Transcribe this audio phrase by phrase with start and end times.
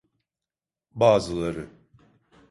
[0.95, 1.69] Bazıları.